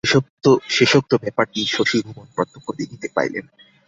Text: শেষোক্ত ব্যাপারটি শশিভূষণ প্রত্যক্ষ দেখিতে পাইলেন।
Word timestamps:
শেষোক্ত 0.75 1.11
ব্যাপারটি 1.23 1.61
শশিভূষণ 1.67 2.27
প্রত্যক্ষ 2.35 2.67
দেখিতে 2.79 3.07
পাইলেন। 3.15 3.45